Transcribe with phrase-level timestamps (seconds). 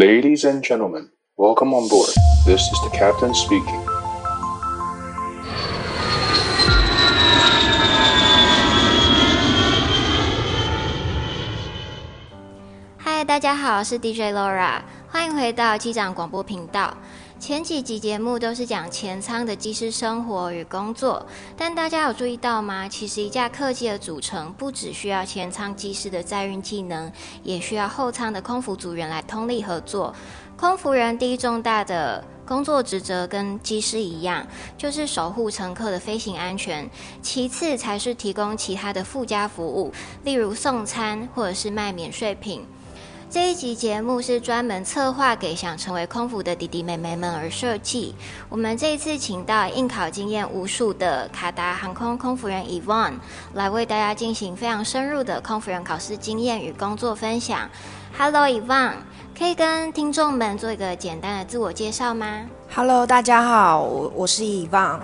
[0.00, 2.10] Ladies and gentlemen, welcome on board.
[2.44, 3.80] This is the captain speaking.
[12.98, 16.96] 嗨，大家好，我是 DJ Laura，欢迎回到机长广播频道。
[17.41, 21.25] 前几集节目都是讲前舱的机师生活与工作，
[21.57, 22.87] 但大家有注意到吗？
[22.87, 27.11] 其实一架客机的组成不只需要前舱机师的载运技能，
[27.41, 30.13] 也需要后舱的空服组员来通力合作。
[30.55, 34.45] 空服人第一重大的工作职责跟机师一样，
[34.77, 36.87] 就是守护乘客的飞行安全，
[37.23, 39.91] 其次才是提供其他的附加服务，
[40.23, 42.63] 例如送餐或者是卖免税品。
[43.31, 48.13] 这一集节目是专门策划给想成为空服的弟弟妹妹们而设计。
[48.49, 53.13] 我们这一次请到应考经验无数的卡达航空空服员 Yvonne
[53.53, 57.69] 来为大家进行非常深入的空服员考试经验与工作分享。
[58.17, 58.95] Hello Yvonne，
[59.39, 62.41] 可以跟听众们做一个简单的自我介绍吗
[62.75, 64.99] ？Hello，大家好，我我是 Yvonne。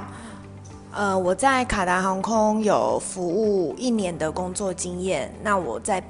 [0.92, 5.34] 呃，我在卡达航空有服务一年的工作经验。
[5.42, 6.04] 那我在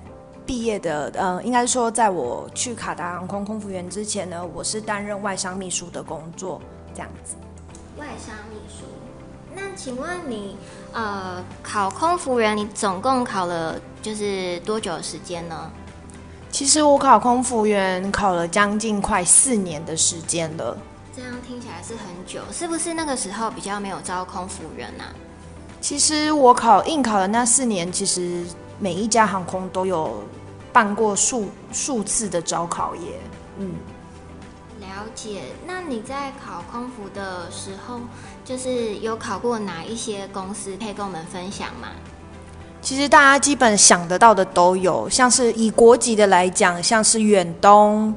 [0.48, 6.62] 毕业的，嗯，应该说，在我去卡达航空空服员之前呢，我是担任外商秘书的工作，
[6.96, 7.36] 这样子。
[7.98, 8.86] 外商秘书，
[9.54, 10.56] 那请问你，
[10.94, 15.70] 呃，考空服员，你总共考了就是多久的时间呢？
[16.50, 20.78] 其实我考空服员考了将近快四年的时间了。
[21.14, 25.04] 这样听起来是很久，是不是那个时候比较没有招空服员呢？
[25.82, 28.46] 其实我考应考的那四年，其实
[28.80, 30.24] 每一家航空都有。
[30.74, 33.20] 办过数数次的招考耶，
[33.58, 33.72] 嗯，
[34.80, 35.42] 了解。
[35.66, 38.02] 那你在考空服的时候，
[38.46, 41.88] 就是有考过哪一些公司，可以跟我们分享吗？
[42.80, 48.16] 其实大家基本想得到的都有，像是以国籍的来讲，像是远东、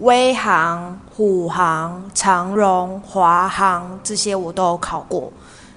[0.00, 5.32] 威航、虎航、长荣、华航这些我都有考过。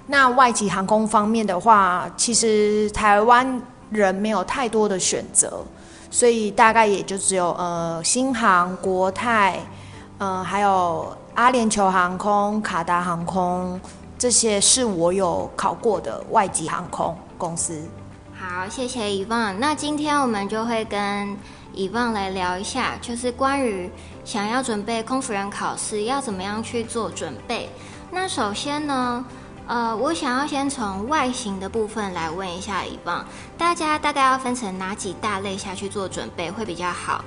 [0.06, 5.62] 那外籍航空方面的话，其实台湾人没有太多的选择。
[6.10, 9.60] 所以大概也就只有呃新航、国泰，
[10.16, 13.78] 呃还有阿联酋航空、卡达航空
[14.16, 17.80] 这些是我有考过的外籍航空公司。
[18.32, 19.60] 好，谢谢以望。
[19.60, 21.36] 那今天我们就会跟
[21.74, 23.90] 以望来聊一下，就是关于
[24.24, 27.68] 想要准备空服员考试要怎么样去做准备。
[28.10, 29.24] 那首先呢，
[29.68, 33.24] 呃，我想要先从外形的部分来问一下 Yvonne，
[33.58, 37.22] 大家大概要分成哪几大类下去做准备会比较好？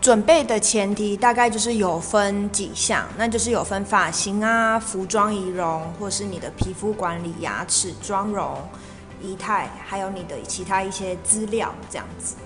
[0.00, 8.56] 准备的前提大概就是有分几项，那就是有分发型啊、服装仪容，或是你的皮肤管理、牙齿、妆容、
[9.20, 12.36] 仪态，还有你的其他一些资料这样子。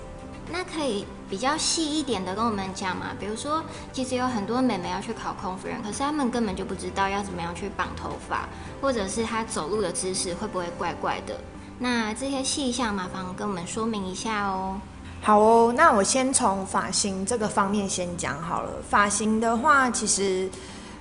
[0.51, 3.07] 那可以比较细一点的跟我们讲嘛？
[3.19, 3.63] 比如说，
[3.93, 8.49] 其实有很多美眉要去考空服员，可是他们根本就不知道要怎么样去绑头发，
[8.81, 11.39] 或者是她走路的姿势会不会怪怪的。
[11.79, 14.79] 那这些细项麻烦跟我们说明一下哦。
[15.21, 18.73] 好哦，那我先从发型这个方面先讲好了。
[18.89, 20.49] 发型的话，其实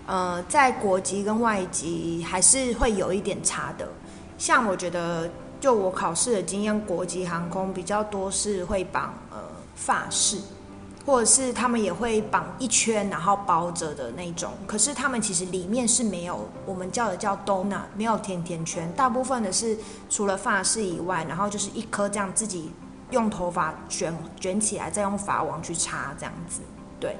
[0.07, 3.89] 呃，在国籍跟外籍还是会有一点差的。
[4.39, 5.29] 像我觉得。
[5.61, 9.39] 就我考试的经验，国际航空比较多是会绑呃
[9.77, 10.39] 发饰，
[11.05, 14.53] 或者是他们也会绑一圈然后包着的那种。
[14.67, 18.91] 可是他们其实里面是没有我们叫的叫 donut，没有甜甜圈。
[18.93, 19.77] 大部分的是
[20.09, 22.73] 除了发饰以外，然后就是一颗这样自己
[23.11, 26.61] 用头发卷卷起来，再用发网去插这样子，
[26.99, 27.15] 对。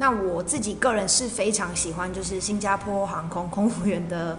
[0.00, 4.38] 那我自己个人是非常喜欢，就是新加坡航空空服员的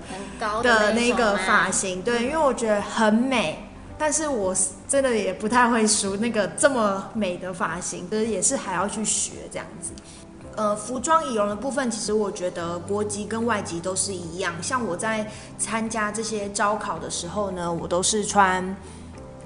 [0.63, 3.63] 的那个发型，对，因为我觉得很美。
[3.95, 4.55] 但是我
[4.87, 9.91] 真的也不太会梳那个这么美的发型，就是也是还要去学这样子。
[10.55, 14.55] 呃，服装仪容的部分，其实我觉得国籍跟外籍都是一样。
[14.63, 15.29] 像我在
[15.59, 18.75] 参加这些招考的时候呢，我都是穿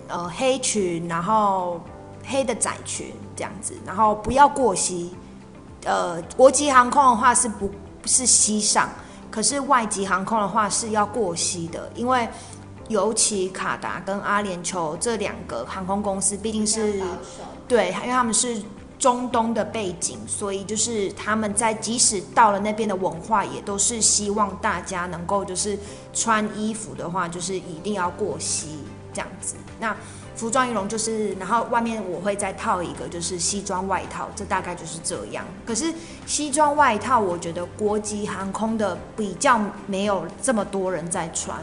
[0.07, 1.81] 呃黑裙，然后
[2.23, 5.13] 黑的窄裙这样子，然后不要过膝。
[5.85, 7.71] 呃，国际航空的话是不
[8.05, 8.89] 是西上，
[9.31, 12.27] 可是外籍航空的话是要过膝的，因为
[12.89, 17.01] 尤其卡达跟阿联酋这两个航空公司毕竟是，
[17.67, 18.61] 对，因为他们是
[18.97, 25.77] 中东的背景，所以就是他们在即使到了那边的文化，也都是希望大家能够就是
[26.13, 28.79] 穿衣服的话，就是一定要过膝
[29.13, 29.55] 这样子。
[29.79, 29.95] 那
[30.35, 35.45] 服装仪容就是，然后外面我会再套一个就是西装外套，这大概就是这样。
[35.65, 35.93] 可是
[36.25, 41.57] 西装外套，我觉得国籍航空的比较没有这么多人在穿。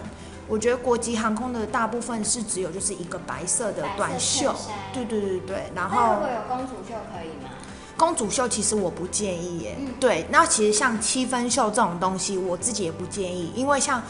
[0.49, 4.55] 我觉得国籍航空的大部分是只有就是一个白色的短袖，
[4.93, 5.63] 对对对对。
[5.75, 7.51] 然后如果有公主袖可以吗？
[7.97, 9.77] 公主袖其实我不建议耶。
[9.79, 14.03] 嗯、对，那其实像七分袖这种东西，我自己也不建议，因为像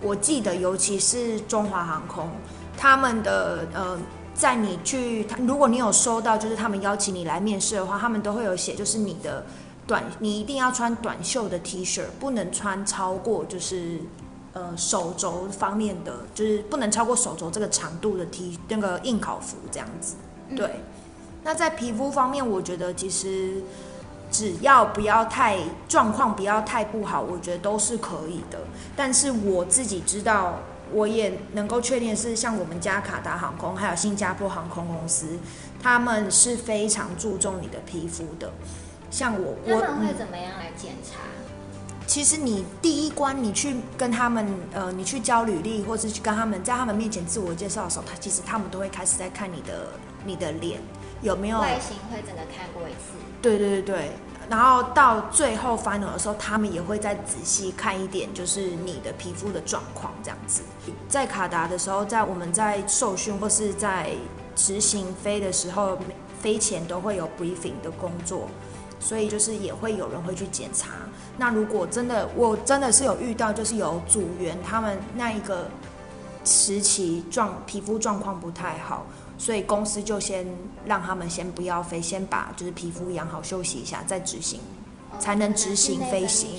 [0.00, 2.30] 我记得，尤其是中华航空，
[2.76, 3.98] 他们的呃，
[4.34, 9.44] 在你去，如果你有收到，就是他们邀请你来面试的话，他们都会有写，就是你的
[9.86, 14.00] 短，你一定要穿短袖的 T 恤，不能穿超过就是
[14.52, 20.16] 呃手肘方面的，就是不能超过手肘这个长度的 T 那个应考服这样子，
[20.54, 20.66] 对。
[20.66, 20.80] 嗯
[21.46, 23.62] 那在皮肤方面，我觉得其实
[24.32, 25.56] 只要不要太
[25.86, 28.58] 状况不要太不好，我觉得都是可以的。
[28.96, 30.58] 但是我自己知道，
[30.92, 35.38] 我也能够确定是像我们家卡达航空还有新加坡航空公司，
[35.82, 38.52] 他们是非常注重你的皮肤的。
[39.10, 41.18] 像我，我他们会怎么样来检查？
[42.06, 49.88] 其实你第一关，你去跟他们，呃，你去交履历，或是去跟他们在他们面前自我介绍的时候，他其实他们都会开始在看你的
[50.24, 50.80] 你的脸。
[51.22, 53.16] 有没有外形会整个看过一次？
[53.42, 54.10] 对对对对，
[54.48, 60.62] 然后到最后 final 的时候，他们也会再仔细看一点，就是你的皮肤的状况这样子。
[61.08, 64.12] 在卡达的时候，在我们在受训或是在
[64.54, 65.98] 执行飞的时候，
[66.40, 68.46] 飞前都会有 briefing 的工作，
[69.00, 70.92] 所以就是也会有人会去检查。
[71.36, 75.68] 那如果真的我真的是有遇到，就是有组员他们那一个
[76.44, 79.04] 时期状皮肤状况不太好。
[79.38, 80.46] 所以公司就先
[80.84, 84.60] 让他们先不要飞，先把就是皮肤养好，休息一下再执行，
[85.10, 86.50] 哦、才能执行飞行。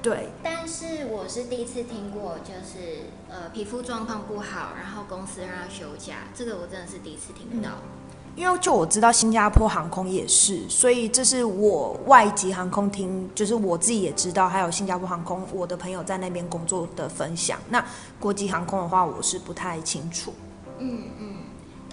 [0.00, 0.28] 对。
[0.42, 7.68] 但是我是第一次听过，就是呃皮肤状况不好，然后公司让他休假，这个我真的是第一次听到。
[7.68, 17.58] 嗯、因为就我知道新加坡航空也是，所以这是我外籍航空厅，就是我自己也知道，还有新加坡航空我的朋友在那边工作的分享。
[17.68, 17.84] 那
[18.18, 20.32] 国际航空的话，我是不太清楚。
[20.78, 21.36] 嗯嗯。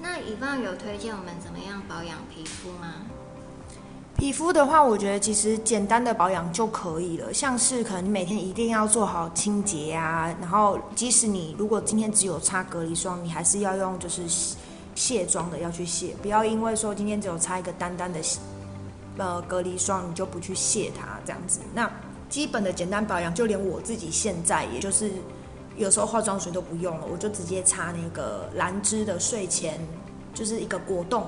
[0.04, 2.96] 那以方有推荐我们怎么样保养皮肤吗？
[4.18, 14.24] 皮肤的话，我觉得其实简单的保养就可以了，像是可能你每天一定要做好清洁啊，然后即使你如果今天只有擦隔离霜，你还是要用就是
[14.94, 18.20] 卸妆的要去卸，不要因为说今天只有擦一个单单的
[19.18, 21.62] 呃隔离霜，你就不去卸它这样子。
[21.74, 21.90] 那
[22.28, 25.10] 基本的简单保养，就连我自己现在也就是。
[25.75, 29.80] 有时候化妆水都不用了，我就直接擦那个兰芝的睡前，
[30.34, 31.28] 就是一个果冻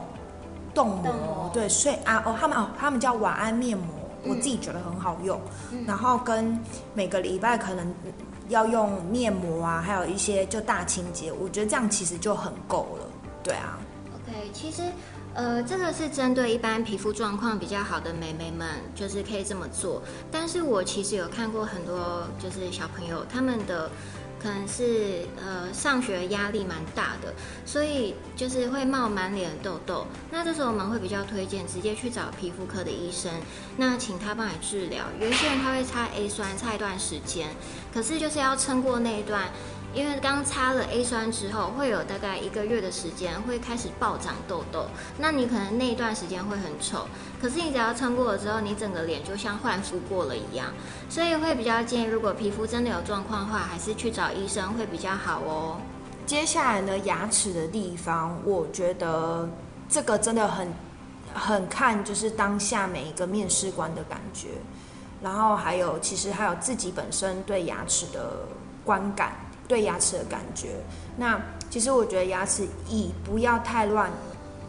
[0.73, 3.87] 冻膜，对，睡啊哦，他们哦，他们叫晚安面膜，
[4.23, 5.39] 嗯、我自己觉得很好用。
[5.71, 6.59] 嗯、然后跟
[6.93, 7.91] 每个礼拜可能
[8.49, 13.07] 要用面膜啊，还有一些就大清洁，我觉得这样其实就很够了。
[13.41, 13.79] 对啊。
[14.13, 14.83] OK，其实
[15.33, 20.01] 呃，这个是针对一般皮肤状况比较好的美眉们，就是可以这么做。
[20.31, 23.89] 但是我其实有看过很多就是小朋友他们的。
[24.45, 27.33] 可能是呃上学压力蛮大的，
[27.65, 30.05] 所以就是会冒满脸痘痘。
[30.29, 33.31] 那这时候我们会比较推荐直接去找皮肤科的医生，
[33.77, 35.05] 那请他帮你治疗。
[35.19, 37.47] 有一些人他会擦 A 酸，擦一段时间，
[37.91, 39.49] 可是就是要撑过那一段。
[39.95, 44.87] 因为刚擦了 A 酸之后，会有大概一个月的时间会开始暴长痘痘，
[45.17, 47.07] 那你可能那一段时间会很丑，
[47.41, 50.67] 可是你只要撑过了之后，你整个脸就像焕肤过了一样，
[51.09, 55.77] 所以会比较建议，如果皮肤真的有状况的话，还是去找医生会比较好哦。
[56.25, 59.47] 接下来呢，牙齿的地方，我觉得
[59.87, 60.67] 这个真的很
[61.33, 64.49] 很看就是当下每一个面试官的感觉，
[65.21, 68.45] 然后还有其实还有自己本身对牙齿的
[68.83, 69.44] 观感。
[69.67, 70.69] 对牙齿的感觉，
[71.17, 74.11] 那其实我觉得牙齿以不要太乱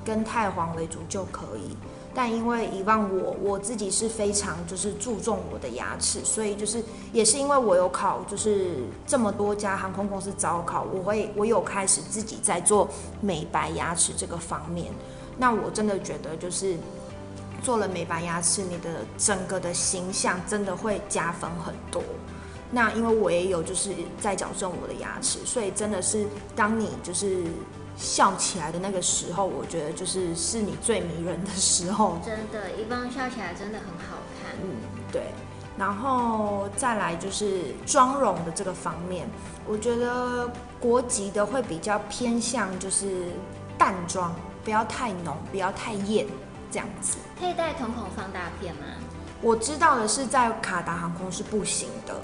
[0.05, 1.77] 跟太黄为主就可以。
[2.15, 8.77] 但因为以往我我自己是非常就是注重我的牙齿，所以就是也是因为我有考，就是
[9.07, 12.89] 这么多家航空公司招考，我会我有开始自己在做
[13.21, 14.91] 美白牙齿这个方面。
[15.37, 16.75] 那我真的觉得就是
[17.63, 22.03] 做了美白牙齿，你的整个的形象真的会加分很多。
[22.71, 27.45] 那因为我也有就是在矫正我的牙齿，所以真的是当你就是
[27.97, 32.19] 笑起来的那个时候，我觉得就是是你最迷人的时候。
[32.25, 34.53] 真的，一般笑起来真的很好看。
[34.63, 34.77] 嗯，
[35.13, 35.23] 对。
[35.79, 39.29] 然后再来就是妆容的这个方面，
[39.67, 43.27] 我觉得国籍的会比较偏向就是
[43.77, 46.27] 淡妆，不要太浓，不要太艳，
[46.71, 47.19] 这样子。
[47.39, 48.87] 可以戴瞳孔放大片吗？
[49.43, 52.15] 我知道的是在卡达航空是不行的。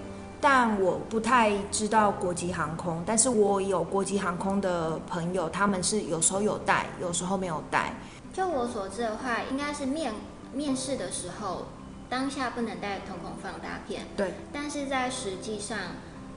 [0.43, 7.95] 但我不太知道国际航空，但是我有国际航空的朋友，他们是有时候有戴，有时候没有戴。
[8.33, 10.13] 就我所知的话，应该是面
[10.53, 11.67] 面试的时候，
[12.11, 14.03] 当下不能戴瞳孔放大片。
[14.17, 14.35] 对。
[14.53, 15.79] 但是在实际上，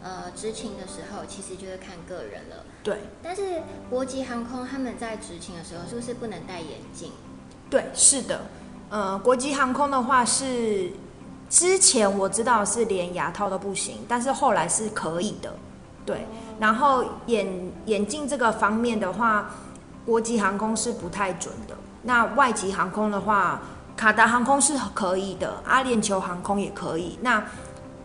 [0.03, 2.63] 呃，执勤的时候，其实就是看个人了。
[2.83, 2.99] 对。
[3.23, 3.59] 但是
[3.89, 7.11] 国际航空他们在执勤的时候，是不是不能戴眼镜？
[7.71, 8.41] 对，是的。
[8.91, 10.91] 呃，国际航空的话是
[11.55, 15.53] 之前我知道是连牙套都不行，但是后来是可以的，
[16.05, 16.27] 对。
[16.59, 17.47] 然后眼
[17.85, 19.49] 眼镜这个方面的话，
[20.05, 21.73] 国际航空是不太准的。
[22.03, 23.61] 那外籍航空的话，
[23.95, 27.17] 卡达航空是可以的，阿联酋航空也可以。
[27.21, 27.41] 那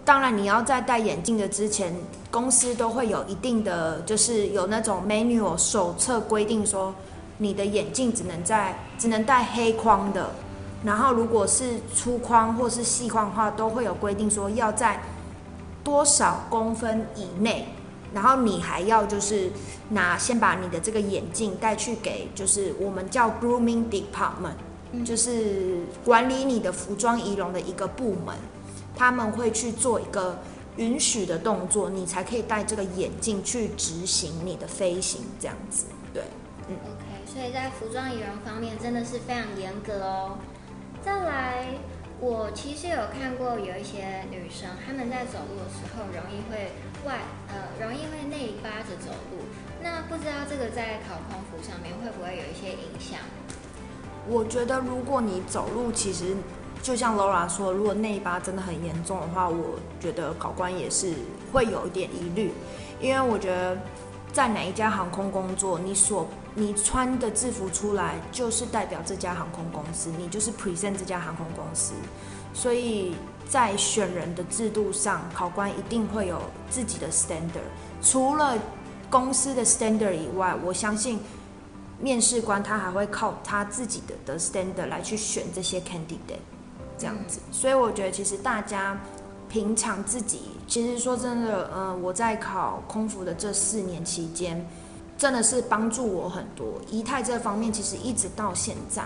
[0.04, 1.92] 当然你要在戴眼镜的之前，
[2.30, 6.94] 公司都会有一定的，就是有那种 manual 手册规定说，
[7.38, 10.30] 你的眼镜只能在只能戴黑框的。
[10.84, 15.00] 然后如果是粗框或是细框的话，都会有规定说要在
[15.84, 17.68] 多少公分以内。
[18.12, 19.52] 然后你还要就是
[19.90, 28.34] 拿先把你的这个眼镜带去给，就是我们叫 grooming department，就是管理你的服装仪容的一个部门，
[28.96, 30.40] 他们会去做一个
[30.76, 35.84] 允许的动作，你才可以戴这个眼镜去执行你的飞行这样子。
[36.12, 36.24] 对，
[36.66, 36.74] 嗯。
[36.74, 40.38] OK，所以在服装仪容方面真的是非常严格哦。
[41.02, 41.66] 再来，
[42.20, 46.72] 我其实有看过有一些女生，她们在走路的时候容易会。
[47.06, 47.16] 外
[47.48, 49.38] 呃，容易会内八着走路，
[49.82, 53.20] 那不知道这个在考空服上面会不会有一些影响？
[54.28, 56.36] 我觉得如果你走路，其实
[56.82, 61.14] 就像 Laura 说，如果内八真的很严重的话，我觉得考官也是
[61.50, 62.52] 会有一点疑虑，
[63.00, 63.78] 因为我觉得
[64.30, 71.92] 在哪一家航空工作，你所你穿的制服出来就是代表这家航空公司，你就是 present 这家航空公司，
[72.54, 73.14] 所以。
[73.48, 76.40] 在选人的制度上，考官一定会有
[76.70, 77.66] 自己的 standard。
[78.00, 78.56] 除了
[79.10, 81.18] 公司的 standard 以外，我相信
[81.98, 86.38] 面试官他还会靠他自己的的 standard 来去选这些 candidate，
[86.96, 87.40] 这样子。
[87.50, 88.96] 所以我觉得，其实大家
[89.48, 94.64] 平常自己，其实说真的，嗯，我在考空服的这四年期间，
[95.20, 96.80] 真的是帮助我很多。
[96.90, 99.04] 仪态这方面，其实一直到现在，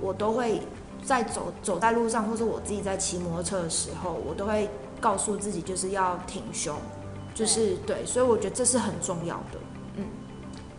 [0.00, 0.60] 我都会。
[1.06, 4.70] 在走走在路上，或者我自己在骑摩托车的时候，我都会
[5.02, 6.74] 告诉自己，就是要挺胸，
[7.34, 9.58] 就是对，对，所以我觉得这是很重要的。
[9.96, 10.06] 嗯，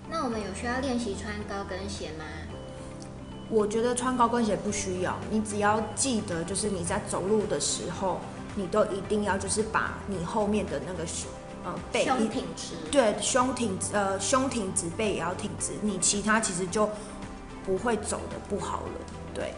[0.09, 2.25] 那我们有需要练习穿高跟鞋吗？
[3.51, 8.19] 我觉得穿高跟鞋不需要，你只要记得，就是你在走路的时候，
[8.55, 11.29] 你都一定要就是把你后面的那个胸
[11.65, 16.89] 呃背胸挺直，对，胸挺呃胸挺直，背也要挺直，你其他其实就
[17.65, 18.93] 不会走的不好了，
[19.33, 19.53] 对。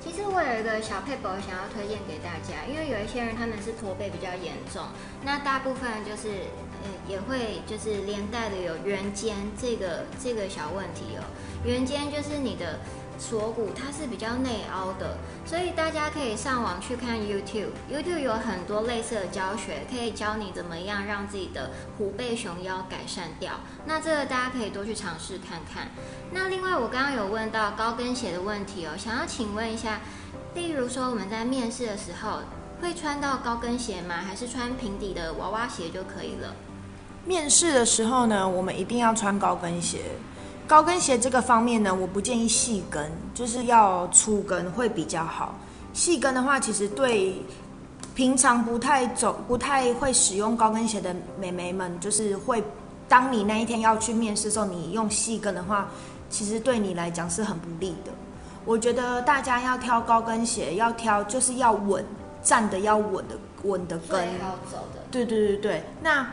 [0.00, 4.82] 其实我有一个小撇步想要推荐给大家，因为有一些人他们是驼背比较严重，
[5.24, 6.28] 那大部分就是
[6.82, 11.24] 呃也会就是连带的有圆肩这个这个小问题哦。
[11.64, 12.80] 圆肩就是你的。
[13.18, 23.52] 锁骨它是比较内凹的，所以大家可以上网去看 YouTube，YouTube 有很多类似的教学，可以教你怎么样让自己的虎背熊腰改善掉。
[23.86, 25.88] 那这个大家可以多去尝试看看。
[26.32, 30.00] 那另外我刚刚有问到高跟鞋的问题哦，想要请问一下，
[30.54, 32.40] 例如说我们在面试的时候
[32.80, 34.16] 会穿到高跟鞋吗？
[34.16, 36.54] 还是穿平底的娃娃鞋就可以了？
[37.24, 40.02] 面试的时候呢，我们一定要穿高跟鞋。
[40.66, 45.54] 高跟鞋这个方面呢，我不建议细跟，就是要粗跟会比较好。
[45.92, 47.40] 细跟的话，其实对
[48.14, 52.62] 平常不太走、不太会使用高跟鞋的美眉们，就是会，
[53.08, 55.88] 当你那一天要去面试的时候，你用细跟的话，
[56.28, 58.10] 其实对你来讲是很不利的。
[58.64, 62.04] 我觉得大家要挑高跟鞋，要挑就是要稳，
[62.42, 64.20] 站的要稳的稳的跟。
[64.40, 65.00] 要走的。
[65.12, 66.26] 对对对对，那。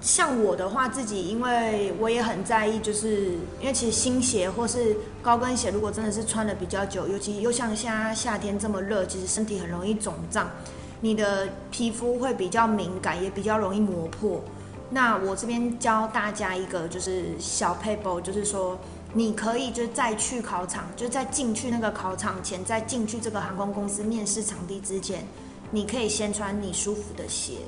[0.00, 10.48] 像我的话，自己因为我也很在意，就是因为其实新鞋或是高跟鞋，如果真的是穿的比较久，尤其又像现在夏天这么热，其实身体很容易肿胀，
[11.02, 14.40] 你的皮肤会比较敏感，也比较容易磨破。
[14.88, 18.78] 那我这边教大家一个就是小撇步，就是说
[19.12, 25.26] 你可以就在去考场，就在进去那个考场前，在进去这个航空公司面试场地之前，
[25.70, 27.58] 你可以先穿你舒服的鞋。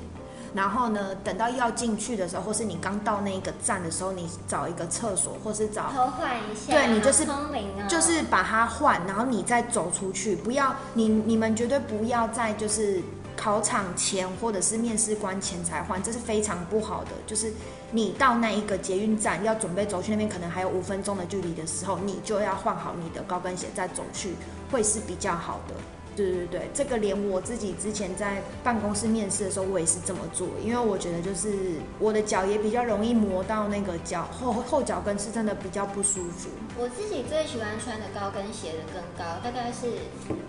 [0.53, 7.49] 然后呢，等到要进去的时候，或是你刚到那个站的时候，你找一个厕所，或是找偷换一下，对，你就是、哦、
[7.89, 10.35] 就是把它换，然后你再走出去。
[10.35, 13.01] 不要你你们绝对不要在就是
[13.35, 17.11] 考场前或者是面试官前才换，这是非常不好的。
[17.25, 17.51] 就是
[17.89, 24.35] 你到那一个捷运站要准备走去那边，可能还有五分钟的距离的时候，你就要换好你的高跟鞋再走去，
[24.71, 25.73] 会是比较好的。
[26.15, 31.51] 对对对，这个连我自己之前在办公室面试的时候，我也是这么做，因为我觉得就是
[31.99, 36.49] 我的脚也比较容易磨到那个脚后后脚跟，是真的比较不舒服。
[36.77, 39.87] 我自己最喜欢穿的高跟鞋的跟高大概是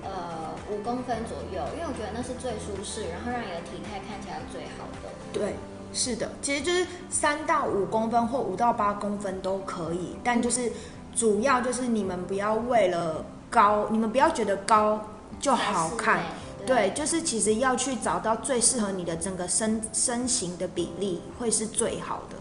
[0.03, 5.09] 呃五公分左右，因为我觉得那是最舒适，然后让你的体态看起来最好的。
[5.33, 5.55] 对，
[5.93, 10.71] 是的，其实就是三到五公分或五到八公分都可以，但就是
[11.15, 13.25] 主要就是你们不要为了。
[13.51, 15.01] 高，你们不要觉得高
[15.41, 16.25] 就好看，
[16.67, 22.37] 对，就是其实要去找到最适合你的整个身身形的比例，会是最好的。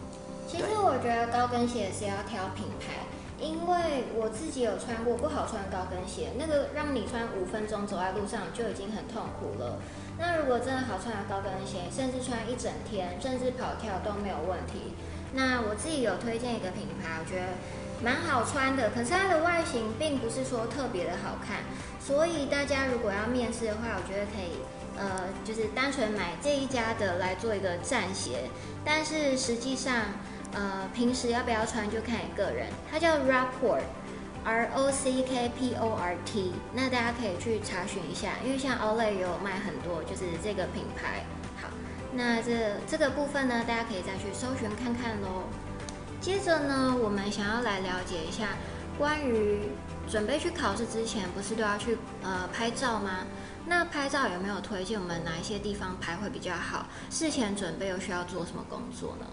[0.47, 3.03] 其实我觉得高跟鞋是要挑品牌，
[3.39, 9.79] 因为我自己有穿过不好穿的高跟鞋，那个让你穿五分钟走在路上就已经很痛苦了。
[10.19, 14.93] 那如果真的好穿的高跟鞋，甚至穿一整天，甚至跑跳都没有问题。
[15.33, 17.57] 那我自己有推荐一个品牌，我觉得
[18.01, 21.59] 蛮好穿的，可是它的外形并不是说特别的好看，
[22.00, 24.59] 所以大家如果要面试的话，我觉得可以，
[24.97, 28.50] 呃，就是单纯买这一家的来做一个战鞋，
[28.83, 29.95] 但是实际上，
[30.53, 32.67] 呃，平时要不要穿就看你个人。
[32.91, 41.23] 它叫 Rockport，R O C K P O R T，那大家可以去查询一下，因为像 Olay 有卖很多，就是这个品牌。
[41.62, 41.69] 好
[42.15, 42.51] 那这
[42.85, 45.43] 这个部分呢，大家可以再去搜寻看看喽。
[46.24, 48.56] 接着呢，我们想要来了解一下
[48.98, 49.60] 关于
[50.10, 53.25] 准备去考试之前，不是都要去呃拍照吗？
[53.68, 56.86] 那拍照有没有推荐我们哪一些地方拍会比较好？
[57.10, 59.27] 事前准备又需要做什么工作呢？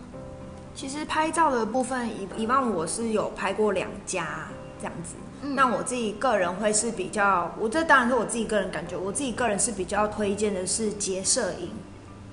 [0.75, 4.49] 其实拍照的部分，以以往我是有拍过两家
[4.81, 5.15] 这样子。
[5.43, 5.55] 嗯。
[5.55, 11.71] 那我自己个人会是比较，我这当然是我自己个人感觉，我自己个人是比较推荐的是杰摄影。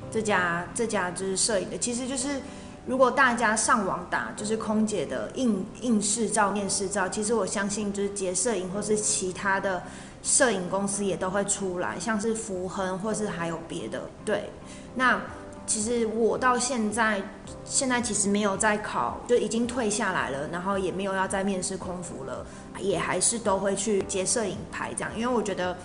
[0.10, 2.42] 这家这家就是摄影的，其实就是
[2.88, 9.84] 如果大家上网打就是空姐的应应试照、面试照，其实我相信就是杰摄影或是其他的
[10.24, 14.02] 摄影公司也都会出来，像是福亨或是还有别的。
[14.24, 14.50] 对，
[14.96, 15.22] 那
[15.66, 17.22] 其实我到现在
[17.66, 22.46] 现在其实没有在考，就已经退下来了，然后也没有要再面试空服了，
[22.80, 25.76] 也还是都会去接摄影拍这样，因为我觉得。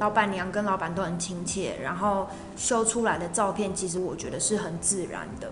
[0.00, 5.48] 老板娘跟老板都很亲切，然后修出来的照片，其实我觉得是很自然的，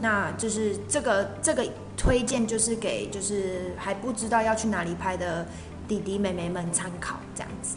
[0.00, 1.66] 那就是这个这个
[1.96, 5.46] 推荐，就是给就是还不知道要去哪里拍的
[5.86, 7.76] 弟弟妹妹们参考，这样子。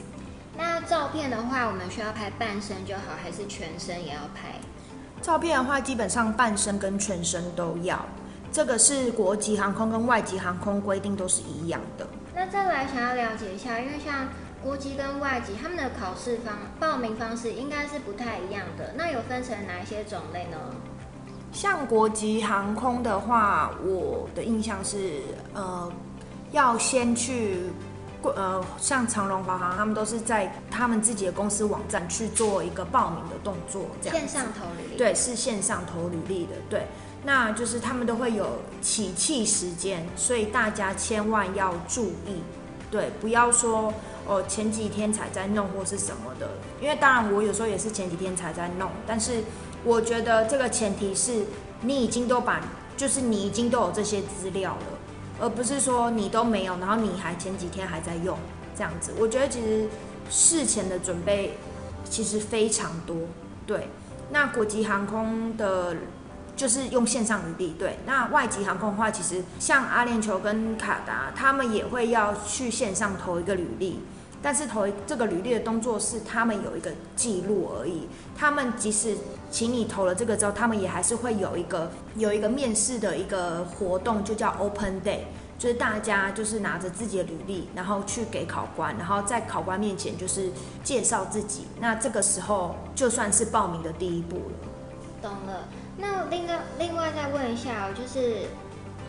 [0.58, 4.56] 那照片的话，我们需要拍半身就好，还是全身也要拍？
[5.22, 8.06] 照片的话，基本上半身跟全身都要。
[8.52, 12.08] 这个是国籍航空跟外籍航空规定都是一样的。
[12.34, 14.30] 那再来想要了解一下，因为像。
[14.64, 18.94] 国籍跟外籍，他们的考试方报名方式应该是不太一样的。
[18.96, 20.58] 那有分成哪一些种类呢？
[21.54, 25.22] 像国籍航空的话，我的印象是，
[25.54, 25.90] 呃，
[26.52, 27.60] 要先去，
[28.24, 34.18] 呃，像长荣、华航，他们都是在他们自己的公司网站去做一个报名的动作，这样。
[34.18, 34.98] 线上投履历。
[34.98, 36.56] 对，是线上投履历的。
[36.70, 36.88] 对，
[37.24, 38.48] 那就是他们都会有
[38.82, 42.42] 起气时间，所以大家千万要注意，
[42.90, 43.94] 对，不要说。
[44.26, 49.44] 哦，前几天才在弄或是什么的，因为当然我有时候也是前几天才在弄，但是
[49.84, 51.46] 我觉得这个前提是
[51.82, 52.62] 你已经都把，
[52.96, 55.00] 就是你已经都有这些资料了，
[55.42, 58.38] 而不是说你都没有，然后你还前几天还在用
[58.76, 59.12] 这样子。
[59.20, 59.88] 我觉得其实
[60.30, 61.58] 事前的准备
[62.10, 63.18] 其实非常多，
[63.68, 63.88] 对。
[64.32, 65.96] 那国际航空的。
[66.56, 67.98] 就是用线上履历，对。
[68.06, 74.00] 那外籍航空的话，其实像阿联酋跟卡达，他们也会要去线上投一个履历，
[74.44, 78.08] 但是投这个履历的动作是他们有一个记录而已。
[78.38, 79.16] 他们即使
[79.50, 85.20] 请你投了这个之后，他们也还是会有一个有一个面试的一个活动，就叫 Open Day，
[85.58, 90.52] 就是大家就是拿着自己的履历，然后去给考官，然后在考官面前就是
[90.84, 91.68] 介绍自己。
[91.80, 94.70] 那这个时候就算是报名的第一步了。
[95.22, 95.70] 懂了。
[95.96, 98.48] 那另外另外再问一下，就是，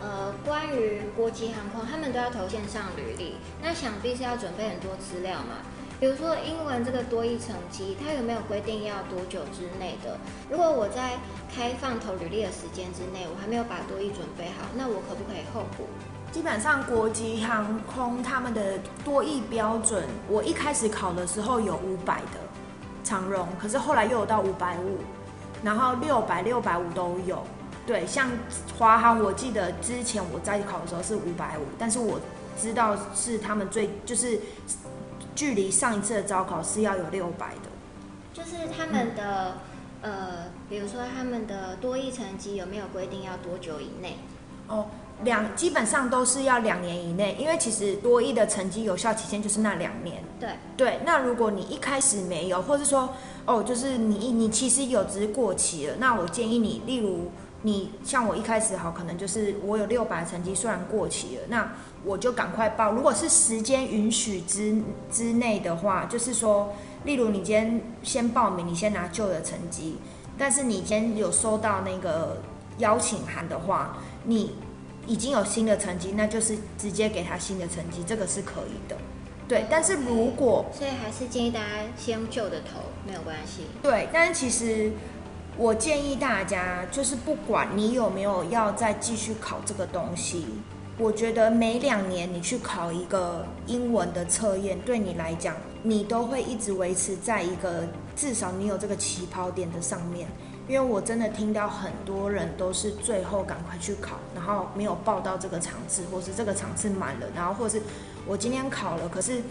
[0.05, 5.65] 呃，关于国际航空，他们都要投线上履历，那想必是要准备很多资料嘛？
[5.99, 10.19] 比如说英文这个多益成绩，它有没有规定要多久之内的？
[10.47, 11.13] 如果我在
[11.51, 15.87] 开放投履历的时间之内，我还没有把多益准备好，那我可不可以候补？
[16.31, 22.39] 基本上国际航空他们的多益标准，我一开始考的时候有五百的
[23.03, 24.99] 长荣，可是后来又有到五百五。
[25.63, 27.41] 然后六百、六百五都有，
[27.85, 28.29] 对，像
[28.77, 32.19] 华航，我记得之前我在考的时候是五百五，但是我
[32.59, 34.39] 知道是他们最就是
[35.35, 37.69] 距离上一次的招考是要有六百的，
[38.33, 39.57] 就是他们的、
[40.01, 40.31] 嗯、呃，
[40.67, 44.17] 比如说他们的多益成绩有没有规定要多久以内？
[44.67, 44.85] 哦。
[45.23, 50.21] 两基本上都是要两年以内，因为其实多益的成绩有效期限就是那两年。
[50.37, 53.09] 对对，那如果你一开始没有，或是说
[53.45, 57.31] 哦，就是你你其实有只是过期了，那我建议你，例如
[57.65, 61.73] 你像我一开始好，可能就是我有六百成绩，虽然过期了，那
[62.03, 62.91] 我就赶快报。
[62.91, 66.73] 如果是时间允许之之内的话，就是说，
[67.03, 69.97] 例如你今天先报名，你先拿旧的成绩，
[70.37, 72.41] 但是你今天有收到那个
[72.77, 74.55] 邀请函的话，你。
[75.07, 78.97] 已经有新的成绩，那就是直接给他新的成绩，这个是可以的。
[79.47, 83.67] 对，但是如果所以还是建议大家先用旧的投没有关系。
[83.83, 84.91] 对，但是其实
[85.57, 90.45] 我建议大家，就是不管你有没有要再继续考这个东西，
[90.97, 97.87] 我觉得每两年你去考一个英文的测验，对你来讲，你都会一直维持在一个
[98.17, 100.27] 至少你有这个起跑点的上面。
[100.67, 107.81] 因为我真的听到很多人都是最后赶快去考，然后没有报到这个场次，或是这个场次满了，然后或是
[108.25, 109.43] 我今天考了，可是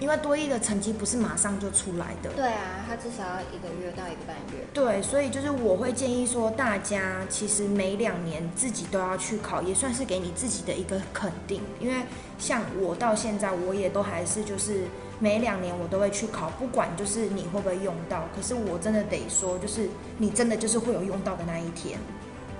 [0.00, 2.30] 因为多益的成绩不是马上就出来的。
[2.30, 4.64] 对啊，他至少要一个月到一个半月。
[4.74, 11.62] 对，所以就是我会建议说，大家其实每两年自己都要去考，也算是给你自己的一个肯定。
[11.78, 12.02] 因为
[12.38, 14.86] 像我到现在，我也都还是就是。
[15.22, 19.86] 每两年我都会去考，不管就是你会不会用到，可是我真的得说，就是
[20.16, 21.98] 你真的就是会有用到的那一天，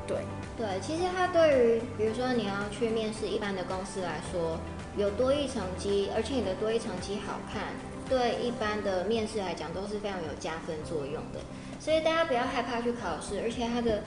[0.07, 0.18] 对。
[0.59, 4.59] 对，其实它对于比如说你要去面试一般的公司来说，
[4.96, 7.74] 有多一成绩，而且你的多一成绩好看，
[8.09, 11.40] 对一般的面试来讲都是非常有加分作用的。
[11.79, 14.03] 所以大家不要害怕去考试，而且它的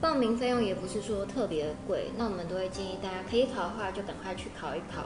[0.00, 5.04] 报名费用也不是说特别贵，那我们都会建议大家可以考的话就赶快去考一考。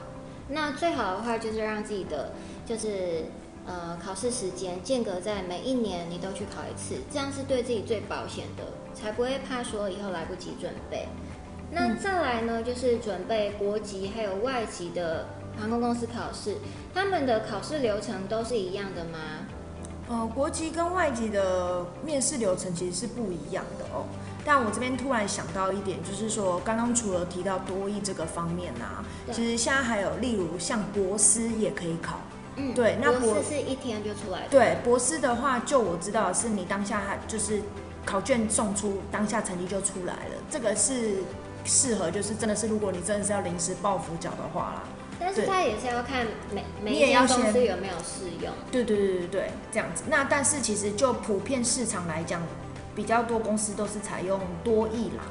[0.49, 2.31] 那最好的话就是让自己的。
[2.65, 3.25] 就是
[3.65, 11.07] 呃，考试时间间隔在每一年你都去考一次，这样是对自己最保险的，才不会怕说以后来不及准备。
[11.73, 15.25] 那再来呢，就是准备国籍还有外籍的
[15.59, 16.57] 航空公司考试，
[16.93, 19.19] 他们的考试流程都是一样的吗？
[20.07, 24.05] 呃，国籍跟外籍的面试流程其实是不一样的哦。
[24.45, 32.19] 但我这边突然想到一点，就是说刚刚除了提到多益这个方面啊，其实现在还有例如像博斯也可以考。
[32.57, 34.49] 嗯，对，那博士是一天就出来的。
[34.49, 37.61] 对，博士的话，就我知道是你当下就是
[38.05, 40.35] 考卷送出，当下成绩就出来了。
[40.51, 41.23] 这个是
[41.65, 44.83] 适合，就是真的是如果你真的是要临时抱佛脚的话啦。
[45.19, 48.51] 但是它也是要看每每一家公司有没有适用。
[48.71, 50.03] 对对对对对，这样子。
[50.09, 52.41] 那但是其实就普遍市场来讲，
[52.95, 55.23] 比较多公司都是采用多益啦。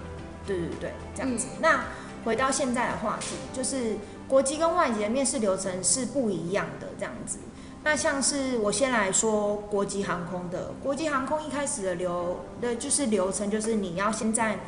[0.47, 1.47] 对对对，这样子。
[1.53, 1.85] 嗯、那
[2.25, 3.97] 回到现在的话题，就是。
[4.29, 7.37] 国际跟外籍的面试流程是不一样的，这样子。
[7.85, 14.59] 那像是我先来说国际航空的，国际航空一开始的流的就是流程，就是你要先在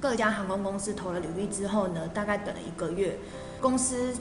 [0.00, 3.18] 各家航空公司投了履历之后呢，大概等了一个月，
[3.60, 4.14] 公司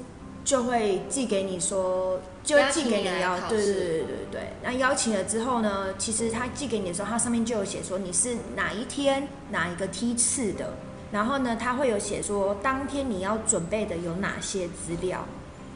[0.44, 4.54] 就会寄给你说，就会寄给你要，对对对对对对。
[4.62, 10.74] 那邀请了之后呢，其实他寄给你的时候，他上面就有写说你是哪一天哪一个梯次的。
[11.12, 15.26] 然后呢，他会有写说当天你要准备的有哪些资料，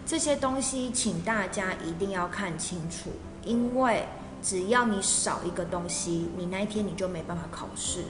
[0.05, 3.09] 这些东西请大家一定要看清楚，
[3.43, 4.05] 因为
[4.43, 8.03] 只要你少一个东西，你那一天你就没办法考试，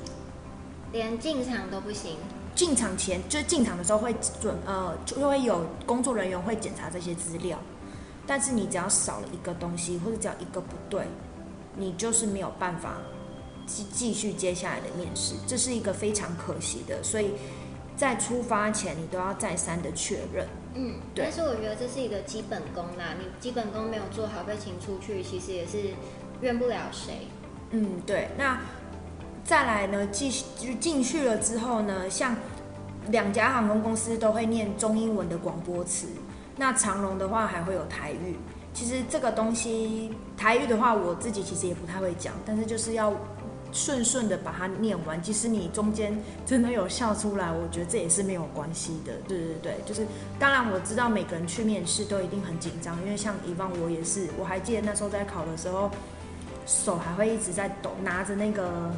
[0.94, 2.16] 连进场都不行。
[2.56, 7.60] 进场前就是进场的时候会准呃就会有工作人员会检查这些资料，
[8.26, 11.06] 但是你只要少了一个东西或者只要一个不对，
[11.76, 12.94] 你就是没有办法。
[13.66, 17.32] 继继续接下来的面试，这是一个非常可惜的，所以
[17.96, 20.46] 在出发前你都要再三的确认。
[20.76, 21.24] 嗯，对。
[21.24, 25.78] 但是我觉得这是一个基本功啦，你基本功没有做好被请出去，其实也是
[26.42, 27.26] 怨不了谁。
[27.72, 28.28] 嗯，对。
[28.38, 28.60] 那
[29.44, 32.36] 再来呢，继续就进去了之后呢，像
[33.10, 36.08] 两家航空公司都会念中英文的广播词，
[36.56, 38.36] 那长龙的话还会有台语。
[38.74, 43.14] 其实这个东西台语的话，我自己其实也不太会讲，但是就是要。
[43.76, 49.14] 顺顺的把它念完，即使你中间真的有笑出来，我觉得这也是没有关系的。
[49.28, 50.06] 对对对，就是
[50.38, 55.90] 当然我知道每个人去面试都一定很紧张，因为像以往我也是，我还记得那时候在考的时候，
[56.68, 58.92] 手还会一直在抖，拿着那个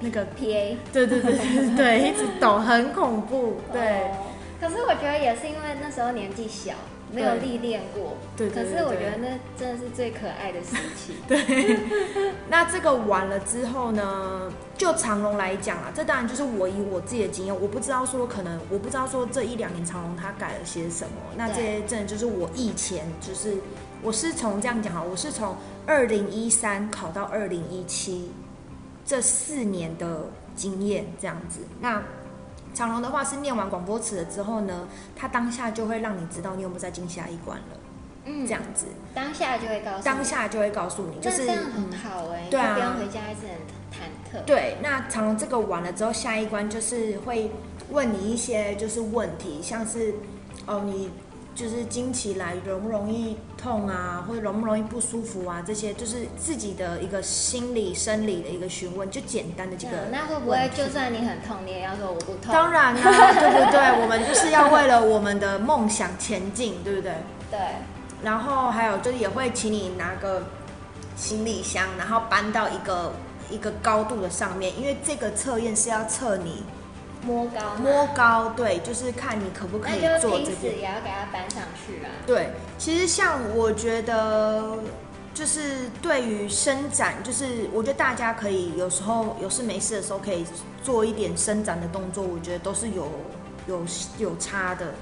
[0.00, 3.56] 那个 PA，对对对对对，一直抖，很恐怖。
[3.72, 4.26] 对，哦，
[4.60, 6.74] 可是我觉得也是因为那时候年纪小。
[7.12, 9.26] 没有历练过，对，对，对，对，可是我觉得那
[9.58, 11.16] 真的是最可爱的时期。
[11.26, 11.76] 对，
[12.48, 14.48] 那这个完了之后呢？
[14.78, 21.16] 就长荣来讲啊，这当然就是我以我自己的经验，我不知道说可能，我不知道说这一两年长荣它改了些什么。
[21.36, 23.56] 那这些真的就是我以前就是，
[24.02, 28.30] 我是从这样讲哈，我是从二零一三考到二零一七
[29.10, 31.58] 这四年的经验这样子。
[31.80, 32.00] 那。
[32.72, 37.76] 长隆的话是念完广播词了之后呢，他当下就会让你知道你有没有再进下一关了，
[38.26, 43.58] 嗯，这样子，当下就会告诉，当下就会告诉你，就是这样很好哎、欸，对啊，不用回家一直很
[43.90, 44.44] 忐忑。
[44.46, 47.50] 对，那长隆这个完了之后，下一关就是会
[47.90, 50.14] 问你一些就是问题，像是
[50.66, 51.10] 哦你。
[51.60, 55.62] 就是经期来容不容易痛啊，或者容不容易不舒服啊？
[55.66, 59.92] 这些就是自己的一个心理生理的一个询问，就简单的几个。
[60.10, 62.50] 那会不会就算你很痛，你也要说我不痛？
[62.50, 64.00] 当然啦、啊，对不对？
[64.00, 67.12] 我们就是要为了我们的梦想前进，对不对？
[67.50, 67.60] 对。
[68.22, 70.42] 然后还有就是也会请你拿个
[71.14, 73.12] 行李箱，然后搬到一个
[73.50, 76.62] 一个高度的上面，因为这个测验是要测你
[77.22, 80.68] 摸高摸高，对，就是看你可不可以做这个。
[80.68, 82.10] 也要给它搬上去啊。
[82.26, 84.76] 对，其实像我觉得。
[85.32, 90.44] 就是对于伸展，就是我觉得大家可以有时候有事没事的时候可以
[90.82, 93.08] 做一点伸展的动作，我觉得都是有
[93.68, 93.82] 有
[94.18, 94.92] 有差的。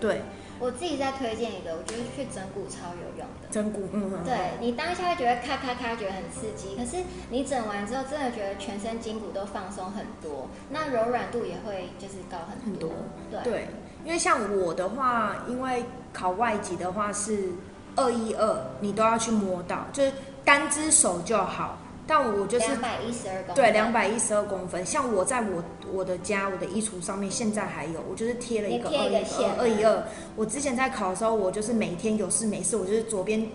[0.00, 0.22] 对，
[0.58, 3.48] 我自己再推荐一个，我觉得去整骨超有用的。
[3.50, 12.90] 整骨，嗯，对，你当下会觉得咔咔咔觉得很刺激，可是你整完之后真的觉得全身筋骨都放松很多，那柔软度也会就是高很多。
[12.90, 12.98] 很
[13.30, 13.68] 多对，对，
[14.04, 17.52] 因为像我的话，因为考外籍的话是。
[17.98, 20.12] 二一二，你都要去摸到，就是
[20.44, 21.78] 单只手就好。
[22.06, 24.86] 但我就是两百一十二公分，对，两百一十二公分。
[24.86, 30.04] 像我在我我的家，我的衣橱上面现在还有，我就是贴了一个二一二二一二。
[30.36, 33.46] 我之前在考的时候，我就是每天有事没事，我就是左边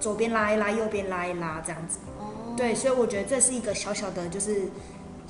[0.00, 1.98] 左边拉一拉，右边拉一拉这样子。
[2.18, 4.62] 哦，对，所以我觉得这是一个小小的，就是。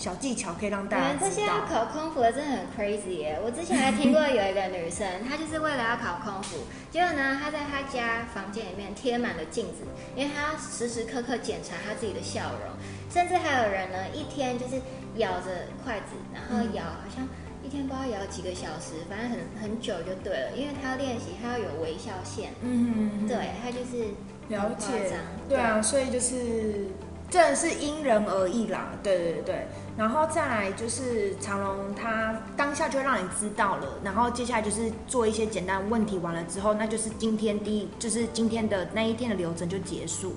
[0.01, 3.39] 小技巧可以让大家这些要考空服的真的很 crazy 耶！
[3.45, 6.57] 我之前还听过有一个女生，她就是为了要考空服，
[6.91, 9.85] 结果呢，她在她家房间里面贴满了镜子，
[10.17, 12.73] 因为她要时时刻刻检查她自己的笑容。
[13.13, 14.81] 甚至还有人呢，一天就是
[15.17, 17.29] 咬着筷子，然后咬，好像
[17.63, 22.55] 一天不知道咬几个小时，反正很很久就对了，因为她要练习，她要有微笑线。
[22.63, 24.15] 嗯，对，她就是
[24.49, 25.13] 了解。
[25.47, 26.87] 对啊，所以就是。
[27.31, 29.67] 真的是因人而异啦，对对对对，
[30.01, 40.33] 然后再来就是长隆，他当下就会让你知道了，然后接下来就是做一些简单问题，完了之后，那就是今天第一，就是今天的那一天的流程就结束，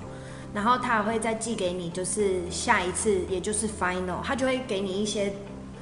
[0.53, 5.33] 然后他还会再寄给你，就是下一次，也就是 final，他就会给你一些，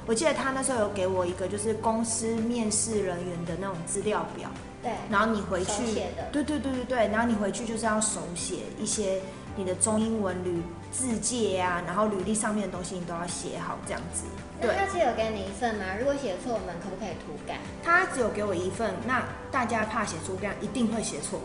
[0.06, 4.48] 我记得他那时候有给我一个就是公司面试人员的那种资料表，
[4.82, 5.94] 对，然后你回去，
[6.32, 9.20] 对对对对对，然后你回去就是要手写一些。
[9.54, 14.24] 你的中英文履字界啊，然后履历上面的东西你都要写好，这样子。
[14.58, 15.84] 对，那他是有给你一份吗？
[15.98, 17.58] 如果写错，我们可不可以涂改？
[17.84, 21.38] 他只有给我一份，那大家怕写错，这样一定会写错。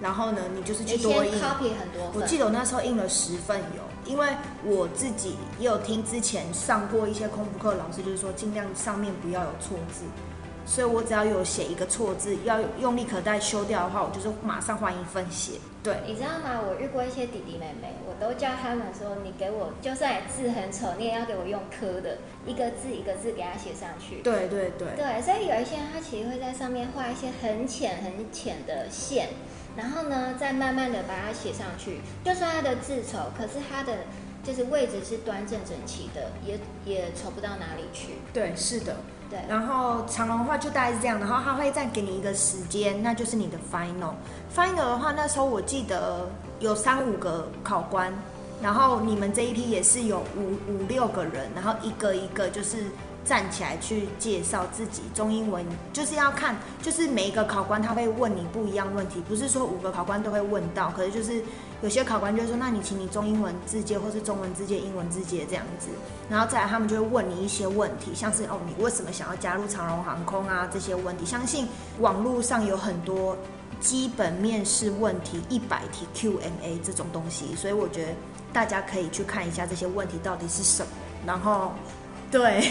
[0.00, 1.32] 然后呢，你就是去多印。
[1.32, 2.12] copy 很多。
[2.14, 4.28] 我记得我那时候印了十份有，因为
[4.62, 10.04] 我自己也有听之前上过一些空服课，老师就是说尽量上面不要有错字。
[10.68, 15.52] 所以我只要有写一个错字，要用力可带修掉的话，我就是马上换一份写。
[15.82, 16.60] 对，你知道吗？
[16.60, 24.20] 我遇过一些弟弟妹妹，我都叫他们说，你给我就算字很丑，你也要给我用科的，一个字一个字给他写上去。
[24.20, 24.88] 对对对。
[24.94, 29.30] 对，所以有一些人他其实会在上面画一些很浅很浅的线，
[29.74, 32.00] 然后呢，再慢慢的把它写上去。
[32.22, 34.04] 就算他的字丑，可是他的
[34.44, 38.18] 就是位置是端正整齐的，也也丑不到哪里去。
[38.34, 38.96] 对，是的。
[39.30, 44.12] 对，然后长隆的话就大概是这样，然后他会再给你一个时间，那就是你的 final。
[44.54, 46.28] final 的话，那时候我记得
[46.60, 48.12] 有三五个考官，
[48.62, 52.86] 然后你们这一批也是有五五六个人，然后一个一个就是。
[53.28, 55.62] 站起来去介绍自己，中英文
[55.92, 61.42] 就是要看，就是每一个考官他会问你不一样问题，不是说五个考官都会问到，可是就是
[61.82, 65.88] 有些考官就会说，那你请你中英文字介或是中文字介、英文字介这样子，
[66.30, 71.68] 然后再来他们就会问你一些问题，像是哦，你为什么想要加入长荣航空啊这些问题，相信
[72.00, 73.36] 网络上有很多
[73.78, 78.14] 基本面试问题一百题 Q&A 这种东西，所以我觉得
[78.54, 80.88] 大家可以去看一下这些问题到底是什么，
[81.26, 81.72] 然后。
[82.32, 82.62] 对，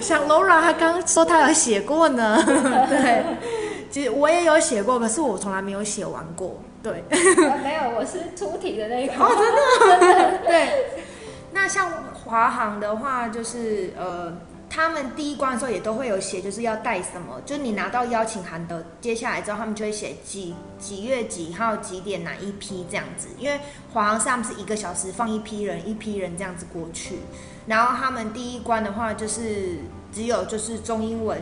[0.00, 2.42] 像 Laura 她刚刚说她有写过呢，
[2.88, 3.24] 对，
[3.90, 6.60] 其实我也有写过，可是我从来没有写完过。
[6.82, 7.02] 对，
[7.62, 9.12] 没有，我是出题的那个。
[9.14, 9.28] 哦，
[9.80, 10.68] 真的，真的，对。
[11.50, 14.32] 那像华航的话，就是呃，
[14.70, 23.58] 他们第一关的时候也都会有写，就是要带什么，就是你拿到邀请函的，接下来之后他们就会写几几月几号几点哪一批这样子，因为
[23.92, 27.18] 华航上是一个小时放一批人，一批人这样子过去。
[27.68, 29.76] 然后他们第一关的话，就是
[30.10, 31.40] 只有就是中英文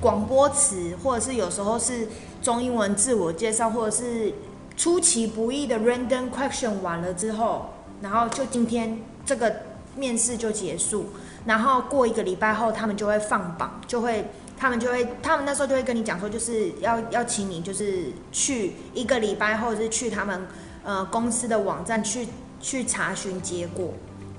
[0.00, 2.08] 广播词，或者是有时候是
[2.42, 4.32] 中英文自我介绍，或者是
[4.78, 7.68] 出其不意的 random question 完了之后，
[8.00, 9.54] 然后就今天这个
[9.94, 11.10] 面试就结束。
[11.44, 14.26] 然后过一个礼拜后，他们就会放榜，就会
[14.56, 20.46] 他们就会他们那时候就会跟你讲说，就是要要请你就是去一个礼拜后，是去他们
[20.82, 22.26] 呃公司的网站去
[22.60, 23.92] 去查询结果。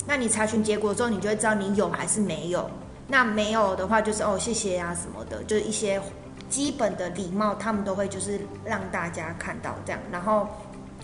[0.09, 2.67] 那你查询结果之后，你就会知道你有还是没有。
[3.07, 6.01] 那没有的话，就是哦，谢谢、啊、什么的，就是一些
[6.49, 10.01] 基本的礼貌，他们都会就是让大家看到这样。
[10.11, 10.47] 然后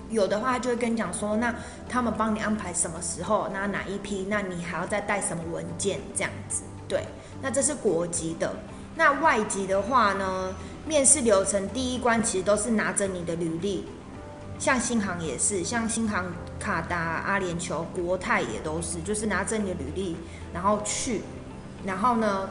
[0.09, 1.53] 有的话，就会跟你讲说，那
[1.87, 6.63] 他们帮你安排什么时候，那哪一批，那你还要再带什么文件这样子。
[6.87, 7.05] 对，
[7.43, 8.55] 那这是国籍的。
[8.95, 10.51] 那外籍的话呢，
[10.87, 13.85] 面试流程第一关其实都是拿着你的履历。
[14.57, 16.25] 像新航也是，像新航、
[16.59, 20.17] 卡达、阿联酋、国泰也都是，就是拿着你的履历，
[20.53, 21.21] 然后去，
[21.85, 22.49] 然后呢，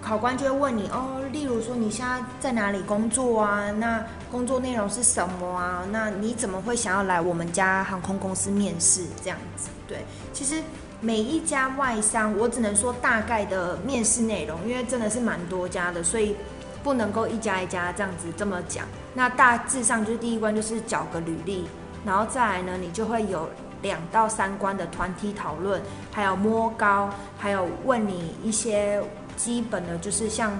[0.00, 3.70] 考官就会问你哦，例如说你现在在哪里工作啊？
[3.72, 5.84] 那工作内容是什么啊？
[5.90, 9.04] 那你怎么会想要来我们家航空公司面试？
[9.22, 10.62] 这样子，对，其实
[11.00, 16.36] 每一家外商，我只能说大概的面试内容，因为真的是蛮多家的，所以。
[16.80, 21.66] 不能够一家一家这样子这么讲，那大致上就是第一关就是缴个履历，
[22.04, 23.48] 然后再来呢，你就会有
[23.82, 25.80] 两到三关的团体讨论，
[26.12, 29.02] 还有摸高，还有问你一些
[29.36, 30.52] 基本的，就是像，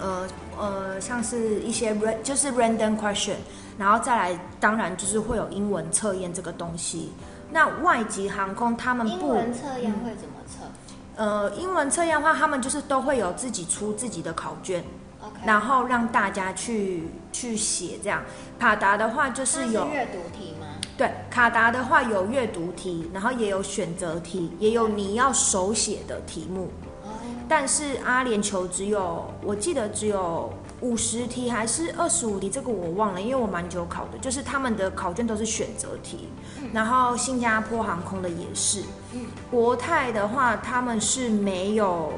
[0.00, 0.26] 呃
[0.58, 3.36] 呃，像是一些 r 就是 random question，
[3.78, 7.12] 然后再来，当然就是会有英文测验这个东西。
[7.50, 10.64] 那外籍航空他们不英文测验会怎么测？
[11.16, 14.84] 呃，英文测验的话，他们就是都会有自己出自己的考卷。
[15.32, 15.46] Okay.
[15.46, 18.22] 然后让大家去去写这样，
[18.58, 20.66] 卡达的话就是有阅读题吗？
[20.98, 26.70] 对，卡达的话有阅读题，然后也有选择题，也有你要手写的题目。
[27.02, 27.12] Oh.
[27.48, 36.28] 但是阿联酋只有，我记得只有五十题还是二十五题，这个我忘了，因为我蛮久考的，就是他们的考卷都是选择题。
[36.60, 38.82] 嗯、然后新加坡航空的也是，
[39.14, 42.12] 嗯、国泰的话他们是没有。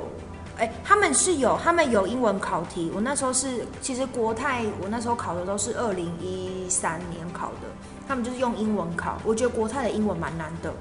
[0.58, 2.92] 哎，他们是有，他们有英文考题。
[2.94, 7.68] 我那时候是，其实国泰我那时候考的都是二零一三年考的，
[8.06, 9.18] 他们就是用英文考。
[9.24, 10.72] 我觉得国泰的英文蛮难的，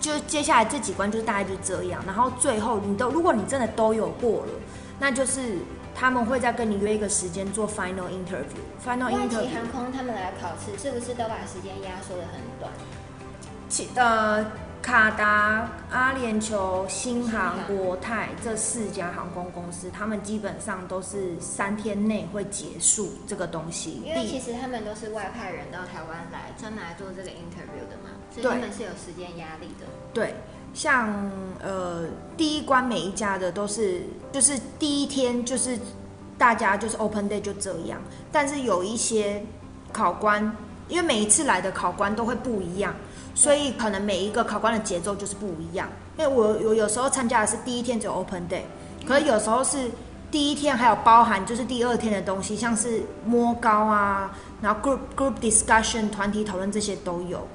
[0.00, 2.02] 就接下来这几关就是大概就这样。
[2.04, 4.52] 然后最后你都，如果你真的都有过了，
[4.98, 5.58] 那就是
[5.94, 8.60] 他们会再跟你约一个时间做 final interview。
[8.84, 9.54] final interview。
[9.54, 12.70] 航空他们来考试是不是都把时间压缩的很短？
[13.68, 14.44] 其呃。
[14.80, 24.00] 卡达、阿联酋、新航、国泰这四家航空公司，他们基本上都是三天内会结束这个东西。
[24.04, 29.86] 因为其实他们都是外派人到台湾来，专门来做这个 interview 的嘛，所以他们是有时间压力的。
[30.14, 30.32] 对，
[30.72, 31.30] 像
[31.62, 35.78] 呃第一关每一家的都是，就是第一天就是
[36.38, 38.00] 大家就是 open day 就这样，
[38.32, 39.44] 但是有一些
[39.92, 40.40] 考官，
[40.88, 42.94] 因为每一次来的考官都会不一样。
[43.38, 48.62] 所以可能每一个考官的节奏就是不一样，因为我我有时候参加的是第一天只有 open day，
[49.06, 49.88] 可是有时候是
[50.28, 57.46] 第一天还有包含就是第二天的东西，像是摸高啊，然后 group group discussion 团体讨论这些都有。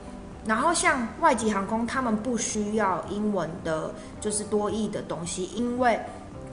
[0.46, 6.00] 然后像外籍航空，他们不需要英文的，就是多益的东西，因为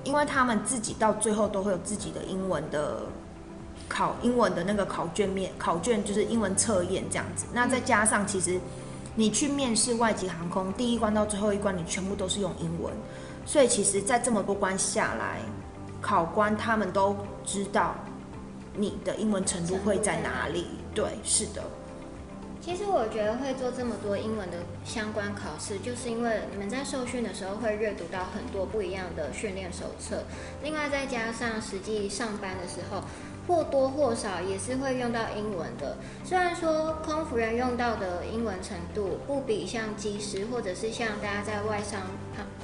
[0.03, 3.03] 因为他们自己到最后都会有自己的英文的
[3.89, 7.47] 考英文的那个考卷面考卷，就是英文测验这样子。
[7.53, 8.59] 那再加上其实。
[9.17, 12.93] 你去面试外籍航空，第一关到最后一关，你全部都是用英文，
[13.45, 15.41] 所以其实，在这么多关下来，
[16.01, 17.95] 考官他们都知道
[18.75, 20.67] 你的英文程度会在哪里。
[20.95, 21.63] 对，是的。
[22.63, 30.23] 其实我觉得会做这么多英文的相关考试，就是因为你们在受训的时候会阅读到很多不一样的训练手册，
[30.63, 33.03] 另外再加上实际上班的时候。
[33.51, 42.03] 或多或少也是会用到英文的，虽然说空服员用到的英文程度不比像机师或者是像大家在外商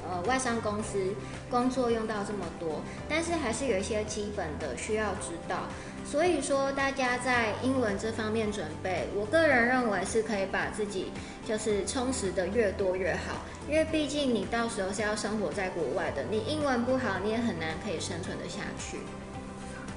[0.09, 1.13] 呃外商公司
[1.51, 5.63] 工作用到这么多，但是还是有一些基本的需要知道。
[6.05, 11.11] 所以说大家在英文这方面准备，我个人认为是可以把自己
[11.45, 18.99] 就是充实的越多越好，因为毕竟你到时候是要生活在国外的，你英文不好，你也很难可以生存得下去。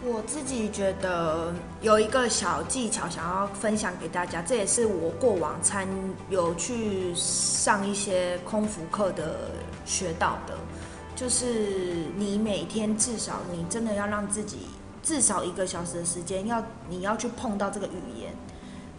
[0.03, 5.87] 我自己觉得有一个小技巧想要分享给大家，这也是我过往参
[6.31, 9.51] 有去上一些空腹课的
[9.85, 10.57] 学到的，
[11.15, 14.61] 就是你每天至少你真的要让自己
[15.03, 18.33] 至少一个小时的时间，要你要去碰到这个语言。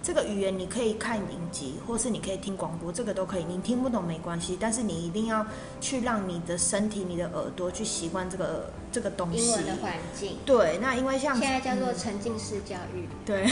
[0.04, 3.44] 这个语言你可以看影集，或是你可以听广播，这个都可以。
[3.44, 5.46] 你听不懂没关系，但是你一定要
[5.80, 9.48] 去让你的身体、你的耳朵去习惯这个这个东西。
[9.48, 10.38] 英文的环境。
[10.46, 13.08] 对，那因为像现在叫做沉浸式教育。
[13.08, 13.46] 嗯、 对。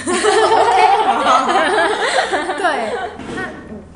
[2.58, 2.94] 对，
[3.36, 3.50] 那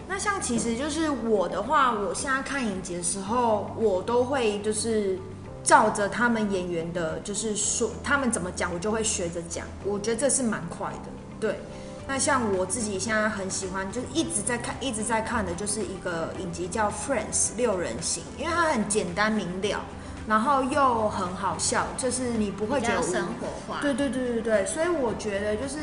[0.07, 5.19] 那像其实就是我的话，我现在看影集的时候，我都会就是
[5.63, 9.65] 照着他们演员的，就是说他们怎么讲，我就会学着讲。
[9.83, 11.59] 我觉得这是蛮快的，对。
[12.05, 19.79] 那像我自己现在很喜欢，就是一直在看，一直在看的，就是一个影集叫《Friends》六人行，因为它很简单明了，
[20.27, 23.81] 然后又很好笑，就是你不会觉得生活化。
[23.81, 25.77] 对对对对对，所以我觉得就是，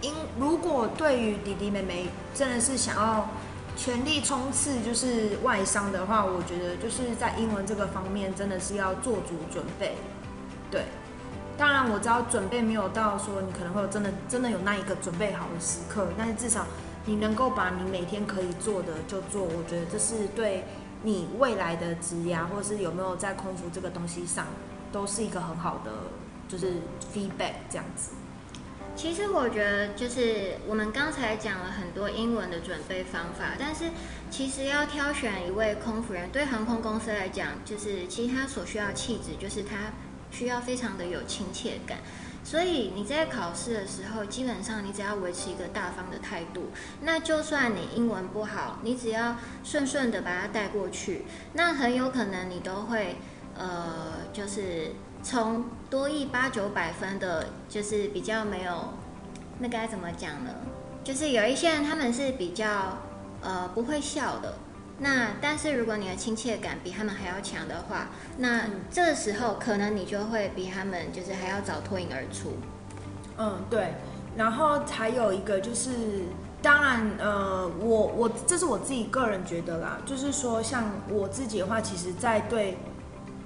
[0.00, 3.28] 因如果对于弟弟妹妹真的是想要
[3.76, 9.94] 全力冲刺，就是外商的话，我觉得就是在英文这个方面真的是要做足准备，
[10.70, 10.82] 对。
[11.56, 16.64] 当然我知道准备没有到说你可能会有真的真的有那一个准备好的时刻，但是至少
[17.04, 20.64] 你能够把你每天可以做的就做，我觉得这是对
[21.02, 24.46] 你未来的职涯或是有没有在空服这个东西上，
[24.90, 25.92] 都是一个很好的
[26.48, 26.74] 就是
[27.14, 28.10] feedback 这样子。
[28.96, 33.84] 其实我觉得，就是我们刚才讲了很多英文的准备方法，但是
[34.28, 39.92] 其实要挑选一位空服人，对航空公司来讲，就是其实他所需要气质，就是他
[40.32, 41.98] 需要非常的有亲切感。
[42.48, 46.70] 所以你在考试的时候，基本上你只要维持一个大方的态度，
[47.02, 53.16] 那就算你英文不好，你只要顺顺的把它带过去，那很有可能你都会，
[53.54, 54.92] 呃，就是。
[55.20, 58.94] 从多一八九百分的，就是比较没有，
[59.58, 60.50] 那该怎么讲呢？
[61.02, 62.98] 就是有一些人他们是比较
[63.42, 64.54] 呃不会笑的，
[64.98, 72.56] 那但是如果你的亲切感比他们还要强的话，那这个时候可能你就会比他们就是还要早脱颖而出。
[73.38, 73.94] 嗯，对。
[74.36, 75.90] 然后还有一个就是，
[76.60, 82.76] 当然呃，我我这是我自己个人觉得啦，就是说像我自己的话，其实在对。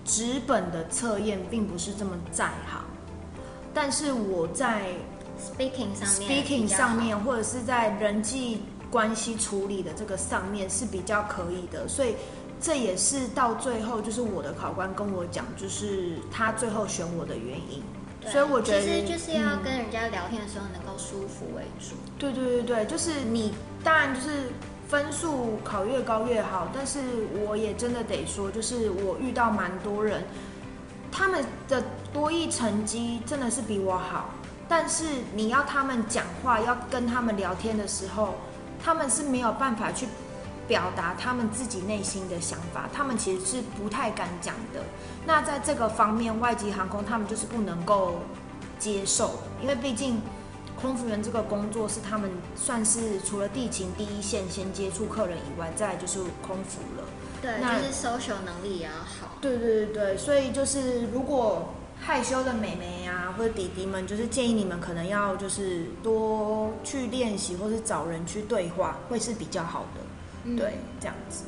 [0.04, 2.84] 纸本的测验并不是这么在行，
[3.72, 4.94] 但是我在
[5.38, 12.14] speaking 上面，speaking 上面或者是在人际关系处理的这个上面是比较可以的，所以
[12.60, 17.82] 这也是到最后就是我的考官跟我讲，就是他最后选我的原因。
[18.30, 21.96] 所以我觉得其实就是要跟人家聊天的时候能够舒服为主。
[21.96, 22.12] 嗯。
[22.18, 24.52] 对对对对，就是你当然就是。
[24.88, 27.00] 分数考越高越好，但是
[27.46, 30.22] 我也真的得说，就是我遇到蛮多人，
[31.10, 31.82] 他们的
[32.12, 34.28] 多益成绩真的是比我好，
[34.68, 38.34] 但是你要他们讲话，要跟他们聊天的时候，
[38.82, 40.08] 他们是没有办法去
[40.66, 44.80] 表达他们自己内心的想法，他们其实是不太敢讲的。
[45.26, 48.20] 那在这个方面，外籍航空他们就是不能够
[48.78, 50.20] 接受，因为毕竟。
[50.80, 57.04] 空服员这个工作是他们算是除了地勤第一线先接触客人以外，再来就是空服了。
[57.40, 59.36] 对，那就是 social 能力也要好。
[59.40, 61.72] 对对对对，所以就是如果
[62.04, 70.00] 害羞的妹妹啊或者弟弟们，就是建议你们可能要就是多去练习，或是找人去对话，会是比较好的。
[70.44, 71.44] 嗯、对，这样子。